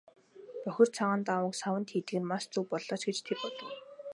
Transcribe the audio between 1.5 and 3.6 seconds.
саванд хийдэг нь маш зөв боллоо ч гэж тэр